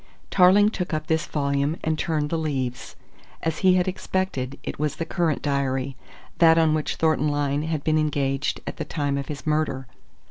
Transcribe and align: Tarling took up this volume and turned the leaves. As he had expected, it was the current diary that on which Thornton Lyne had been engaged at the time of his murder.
Tarling 0.31 0.69
took 0.71 0.95
up 0.95 1.05
this 1.05 1.27
volume 1.27 1.77
and 1.83 1.95
turned 1.95 2.31
the 2.31 2.37
leaves. 2.39 2.95
As 3.43 3.59
he 3.59 3.75
had 3.75 3.87
expected, 3.87 4.57
it 4.63 4.79
was 4.79 4.95
the 4.95 5.05
current 5.05 5.43
diary 5.43 5.95
that 6.39 6.57
on 6.57 6.73
which 6.73 6.95
Thornton 6.95 7.27
Lyne 7.27 7.61
had 7.61 7.83
been 7.83 7.99
engaged 7.99 8.61
at 8.65 8.77
the 8.77 8.83
time 8.83 9.15
of 9.15 9.27
his 9.27 9.45
murder. 9.45 9.85